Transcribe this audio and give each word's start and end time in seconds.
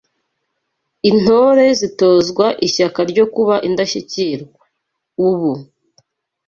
Intore 1.09 1.65
zitozwa 1.79 2.45
Ishyaka 2.67 2.99
ryo 3.11 3.25
kuba 3.33 3.55
Indashyikirwa. 3.67 4.61
Ubu 5.27 5.51